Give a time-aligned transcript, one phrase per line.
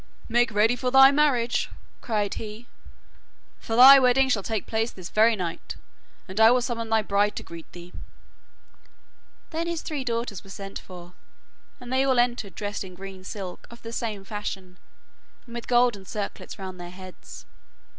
[0.27, 1.69] 'Make ready for thy marriage,'
[2.01, 2.65] cried he,
[3.59, 5.75] 'for the wedding shall take place this very night,
[6.27, 7.93] and I will summon thy bride to greet thee.'
[9.51, 11.13] Then his three daughters were sent for,
[11.79, 14.79] and they all entered dressed in green silk of the same fashion,
[15.45, 17.45] and with golden circlets round their heads.